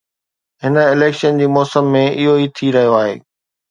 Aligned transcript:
هن 0.63 0.77
اليڪشن 0.93 1.39
جي 1.43 1.51
موسم 1.59 1.95
۾ 2.01 2.05
اهو 2.17 2.37
ئي 2.43 2.53
ٿي 2.59 2.75
رهيو 2.81 3.01
آهي. 3.07 3.19